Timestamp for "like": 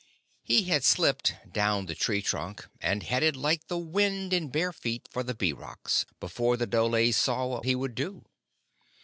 3.35-3.67